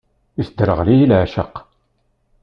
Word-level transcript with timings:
Isderɣel-iyi 0.41 1.05
leεceq. 1.09 1.55